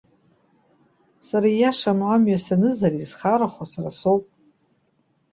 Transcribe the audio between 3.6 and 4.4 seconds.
сара соуп.